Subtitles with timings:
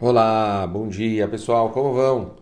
[0.00, 2.36] Olá, bom dia pessoal, como vão?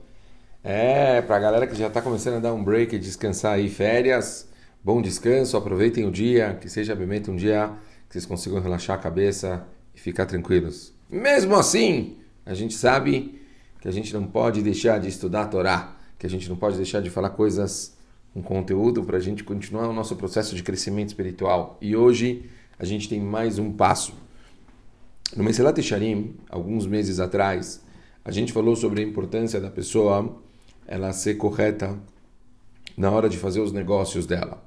[0.62, 4.46] É, para a galera que já está começando a dar um break descansar aí, férias,
[4.85, 7.72] bom descanso, aproveitem o dia, que seja realmente um dia
[8.06, 10.92] que vocês consigam relaxar a cabeça e ficar tranquilos.
[11.08, 13.40] Mesmo assim, a gente sabe
[13.80, 16.77] que a gente não pode deixar de estudar a Torá, que a gente não pode
[16.77, 17.96] deixar de falar coisas
[18.34, 21.79] com conteúdo para a gente continuar o nosso processo de crescimento espiritual.
[21.80, 24.26] E hoje a gente tem mais um passo
[25.35, 27.83] no Meselat Sharim, alguns meses atrás,
[28.25, 30.41] a gente falou sobre a importância da pessoa
[30.87, 31.98] ela ser correta
[32.97, 34.65] na hora de fazer os negócios dela.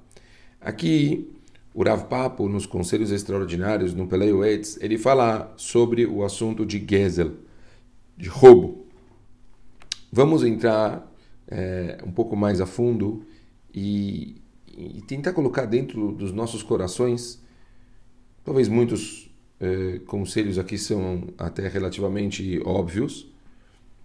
[0.59, 1.31] Aqui,
[1.73, 4.07] o Rav Papo, nos Conselhos Extraordinários, no
[4.43, 7.37] Eitz, ele fala sobre o assunto de Gezel,
[8.17, 8.85] de roubo.
[10.11, 11.09] Vamos entrar
[11.47, 13.25] é, um pouco mais a fundo
[13.73, 17.41] e, e tentar colocar dentro dos nossos corações,
[18.43, 19.28] talvez muitos
[19.59, 23.27] eh, conselhos aqui são até relativamente óbvios,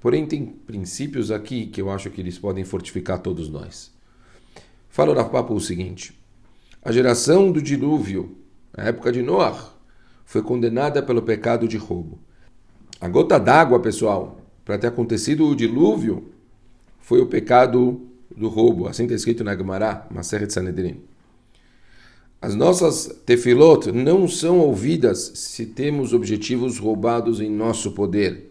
[0.01, 3.93] porém tem princípios aqui que eu acho que eles podem fortificar todos nós.
[4.89, 6.19] Fala o o seguinte:
[6.83, 8.37] a geração do dilúvio,
[8.77, 9.73] a época de Noah,
[10.25, 12.19] foi condenada pelo pecado de roubo.
[13.01, 16.33] A gota d'água, pessoal, para ter acontecido o dilúvio,
[17.01, 18.89] foi o pecado do roubo.
[18.89, 21.03] Assim está escrito na Gemara, Maseret Sanedrin.
[22.45, 28.51] As nossas tefilot não são ouvidas se temos objetivos roubados em nosso poder.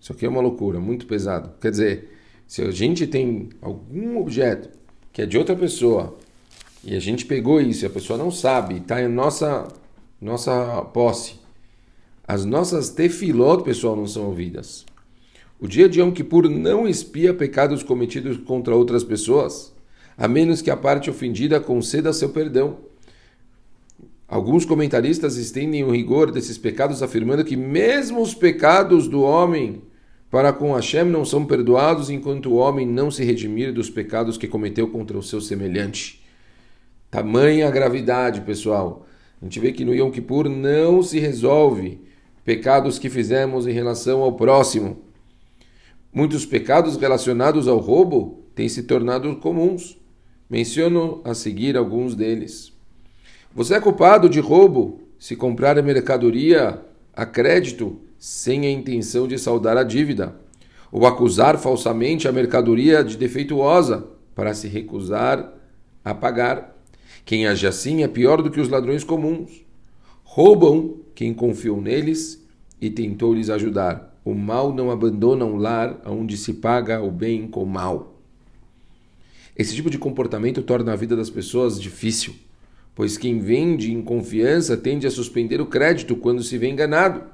[0.00, 1.52] Isso aqui é uma loucura, muito pesado.
[1.60, 2.10] Quer dizer,
[2.48, 4.70] se a gente tem algum objeto
[5.12, 6.18] que é de outra pessoa
[6.82, 9.68] e a gente pegou isso e a pessoa não sabe, está em nossa,
[10.20, 11.34] nossa posse,
[12.26, 14.84] as nossas tefilot, pessoal, não são ouvidas.
[15.60, 19.72] O dia de Yom Kippur não expia pecados cometidos contra outras pessoas,
[20.18, 22.95] a menos que a parte ofendida conceda seu perdão.
[24.28, 29.82] Alguns comentaristas estendem o rigor desses pecados, afirmando que mesmo os pecados do homem
[30.28, 34.48] para com Hashem não são perdoados enquanto o homem não se redimir dos pecados que
[34.48, 36.22] cometeu contra o seu semelhante.
[37.10, 39.06] Tamanha gravidade, pessoal.
[39.40, 42.00] A gente vê que no Yom Kippur não se resolve
[42.44, 44.98] pecados que fizemos em relação ao próximo.
[46.12, 49.96] Muitos pecados relacionados ao roubo têm se tornado comuns.
[50.50, 52.75] Menciono a seguir alguns deles.
[53.54, 56.82] Você é culpado de roubo se comprar a mercadoria
[57.16, 60.36] a crédito sem a intenção de saldar a dívida,
[60.92, 65.52] ou acusar falsamente a mercadoria de defeituosa para se recusar
[66.04, 66.76] a pagar.
[67.24, 69.64] Quem age assim é pior do que os ladrões comuns.
[70.22, 72.44] Roubam quem confiou neles
[72.80, 74.14] e tentou lhes ajudar.
[74.24, 78.20] O mal não abandona um lar onde se paga o bem com o mal.
[79.56, 82.34] Esse tipo de comportamento torna a vida das pessoas difícil
[82.96, 87.24] pois quem vende em confiança tende a suspender o crédito quando se vê enganado.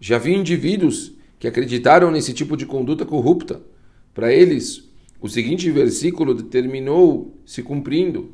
[0.00, 3.60] Já vi indivíduos que acreditaram nesse tipo de conduta corrupta.
[4.14, 4.88] Para eles,
[5.20, 8.32] o seguinte versículo determinou se cumprindo: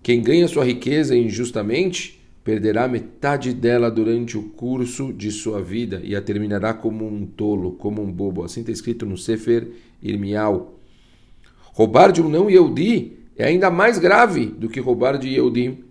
[0.00, 6.14] quem ganha sua riqueza injustamente perderá metade dela durante o curso de sua vida e
[6.14, 8.44] a terminará como um tolo, como um bobo.
[8.44, 9.68] Assim está escrito no Sefer
[10.00, 10.78] Irmial.
[11.72, 15.90] Roubar de um não Yehudi é ainda mais grave do que roubar de Yehudim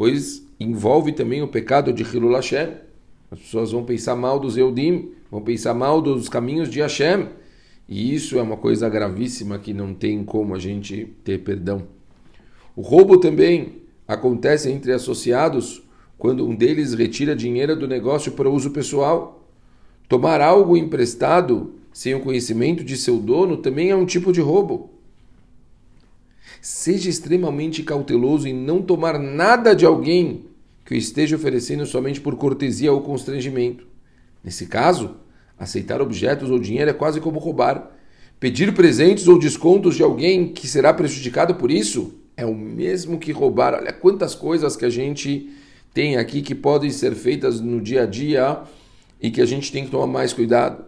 [0.00, 2.70] pois envolve também o pecado de Hilul Hashem.
[3.30, 7.28] As pessoas vão pensar mal dos Eudim, vão pensar mal dos caminhos de Hashem.
[7.86, 11.82] E isso é uma coisa gravíssima que não tem como a gente ter perdão.
[12.74, 15.82] O roubo também acontece entre associados
[16.16, 19.46] quando um deles retira dinheiro do negócio para uso pessoal.
[20.08, 24.98] Tomar algo emprestado sem o conhecimento de seu dono também é um tipo de roubo.
[26.60, 30.44] Seja extremamente cauteloso em não tomar nada de alguém
[30.84, 33.86] que o esteja oferecendo somente por cortesia ou constrangimento.
[34.44, 35.16] Nesse caso,
[35.58, 37.90] aceitar objetos ou dinheiro é quase como roubar.
[38.38, 43.32] Pedir presentes ou descontos de alguém que será prejudicado por isso é o mesmo que
[43.32, 43.74] roubar.
[43.74, 45.50] Olha quantas coisas que a gente
[45.92, 48.62] tem aqui que podem ser feitas no dia a dia
[49.20, 50.84] e que a gente tem que tomar mais cuidado.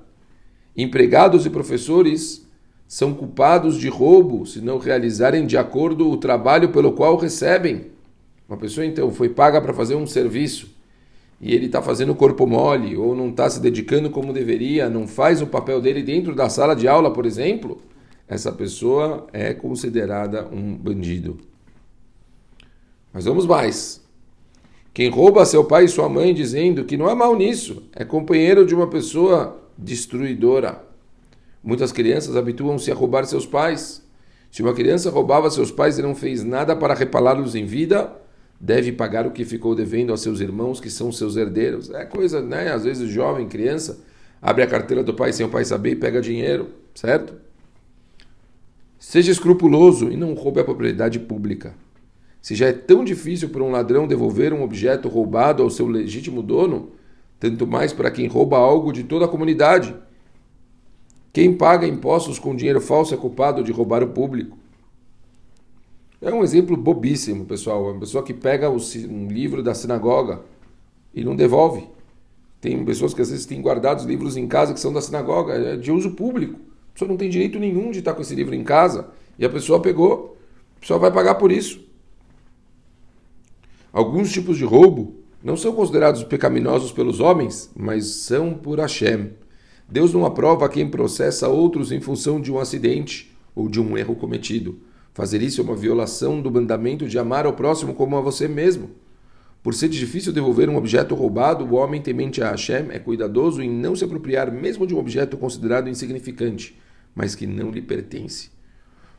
[0.76, 2.46] Empregados e professores
[2.92, 7.86] são culpados de roubo se não realizarem de acordo o trabalho pelo qual recebem.
[8.46, 10.68] Uma pessoa então foi paga para fazer um serviço
[11.40, 15.40] e ele está fazendo corpo mole ou não está se dedicando como deveria, não faz
[15.40, 17.80] o papel dele dentro da sala de aula, por exemplo,
[18.28, 21.38] essa pessoa é considerada um bandido.
[23.10, 24.02] Mas vamos mais.
[24.92, 28.66] Quem rouba seu pai e sua mãe dizendo que não há mal nisso, é companheiro
[28.66, 30.91] de uma pessoa destruidora.
[31.62, 34.02] Muitas crianças habituam-se a roubar seus pais.
[34.50, 38.12] Se uma criança roubava seus pais e não fez nada para repará-los em vida,
[38.60, 41.90] deve pagar o que ficou devendo a seus irmãos, que são seus herdeiros.
[41.90, 42.72] É coisa, né?
[42.72, 44.00] Às vezes, jovem, criança,
[44.40, 47.34] abre a carteira do pai sem o pai saber e pega dinheiro, certo?
[48.98, 51.74] Seja escrupuloso e não roube a propriedade pública.
[52.40, 56.42] Se já é tão difícil para um ladrão devolver um objeto roubado ao seu legítimo
[56.42, 56.90] dono,
[57.38, 59.94] tanto mais para quem rouba algo de toda a comunidade.
[61.32, 64.58] Quem paga impostos com dinheiro falso é culpado de roubar o público.
[66.20, 67.90] É um exemplo bobíssimo, pessoal.
[67.90, 70.42] Uma pessoa que pega um livro da sinagoga
[71.14, 71.88] e não devolve.
[72.60, 75.76] Tem pessoas que às vezes têm guardados livros em casa que são da sinagoga, é
[75.76, 76.60] de uso público.
[76.90, 79.08] A pessoa não tem direito nenhum de estar com esse livro em casa
[79.38, 80.36] e a pessoa pegou.
[80.76, 81.80] A pessoa vai pagar por isso.
[83.92, 89.30] Alguns tipos de roubo não são considerados pecaminosos pelos homens, mas são por Hashem.
[89.92, 94.16] Deus não aprova quem processa outros em função de um acidente ou de um erro
[94.16, 94.78] cometido.
[95.12, 98.92] Fazer isso é uma violação do mandamento de amar ao próximo como a você mesmo.
[99.62, 103.68] Por ser difícil devolver um objeto roubado, o homem temente a Hashem é cuidadoso em
[103.68, 106.74] não se apropriar mesmo de um objeto considerado insignificante,
[107.14, 108.48] mas que não lhe pertence.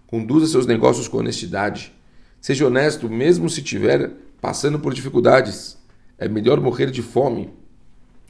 [0.08, 1.94] Conduza seus negócios com honestidade.
[2.42, 4.12] Seja honesto, mesmo se estiver
[4.42, 5.78] passando por dificuldades.
[6.18, 7.52] É melhor morrer de fome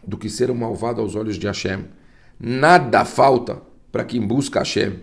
[0.06, 1.86] do que ser um malvado aos olhos de Hashem.
[2.40, 4.94] Nada falta para quem busca Hashem.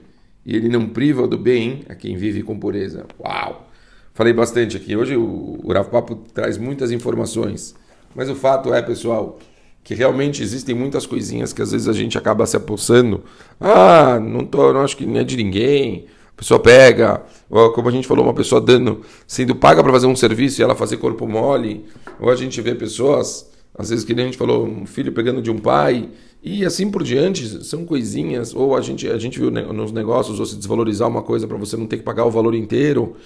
[0.45, 3.07] E ele não priva do bem a quem vive com pureza.
[3.19, 3.69] Uau!
[4.15, 4.97] Falei bastante aqui.
[4.97, 7.75] Hoje o, o Rav Papo traz muitas informações.
[8.15, 9.39] Mas o fato é, pessoal,
[9.83, 13.25] que realmente existem muitas coisinhas que às vezes a gente acaba se apossando.
[13.61, 16.07] Ah, não, tô, não acho que nem é de ninguém.
[16.33, 20.07] A pessoa pega, ou como a gente falou, uma pessoa dando, sendo paga para fazer
[20.07, 21.85] um serviço e ela fazer corpo mole.
[22.19, 25.51] Ou a gente vê pessoas, às vezes que a gente falou, um filho pegando de
[25.51, 26.11] um pai
[26.43, 30.47] e assim por diante, são coisinhas, ou a gente, a gente viu nos negócios, ou
[30.47, 33.17] se desvalorizar uma coisa para você não ter que pagar o valor inteiro,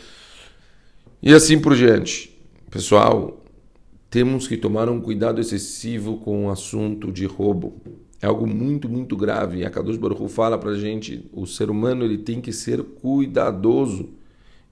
[1.23, 2.37] e assim por diante.
[2.70, 3.41] Pessoal,
[4.11, 7.81] temos que tomar um cuidado excessivo com o assunto de roubo.
[8.20, 9.64] É algo muito, muito grave.
[9.64, 14.08] A Kadosh Baruch fala para gente, o ser humano ele tem que ser cuidadoso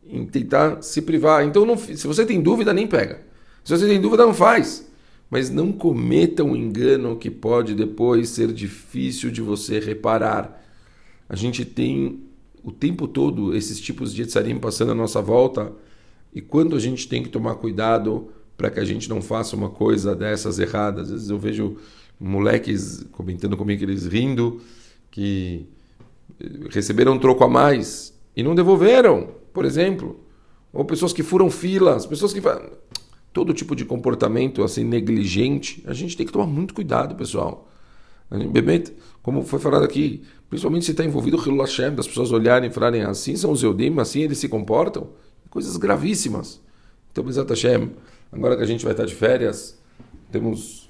[0.04, 1.46] em tentar se privar.
[1.46, 3.22] Então, não, se você tem dúvida, nem pega.
[3.62, 4.90] Se você tem dúvida, não faz
[5.32, 10.62] mas não cometa um engano que pode depois ser difícil de você reparar.
[11.26, 12.20] A gente tem
[12.62, 15.72] o tempo todo esses tipos de etzarim passando à nossa volta
[16.34, 19.70] e quando a gente tem que tomar cuidado para que a gente não faça uma
[19.70, 21.06] coisa dessas erradas.
[21.06, 21.78] Às vezes eu vejo
[22.20, 24.60] moleques comentando comigo eles rindo
[25.10, 25.64] que
[26.68, 30.20] receberam um troco a mais e não devolveram, por exemplo.
[30.74, 32.40] Ou pessoas que furam filas, pessoas que
[33.32, 37.68] todo tipo de comportamento assim negligente, a gente tem que tomar muito cuidado, pessoal.
[39.22, 43.02] Como foi falado aqui, principalmente se está envolvido o Hashem, das pessoas olharem e falarem
[43.02, 45.08] assim são os Eudim, assim eles se comportam,
[45.50, 46.60] coisas gravíssimas.
[47.10, 47.90] Então, Bezat Hashem,
[48.30, 49.78] agora que a gente vai estar de férias,
[50.30, 50.88] temos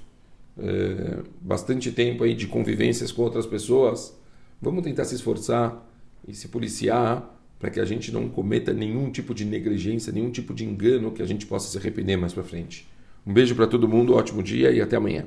[0.57, 4.17] é, bastante tempo aí de convivências com outras pessoas,
[4.61, 5.85] vamos tentar se esforçar
[6.27, 7.29] e se policiar
[7.63, 11.23] para que a gente não cometa nenhum tipo de negligência, nenhum tipo de engano que
[11.23, 12.89] a gente possa se arrepender mais para frente.
[13.25, 15.27] Um beijo para todo mundo, ótimo dia e até amanhã.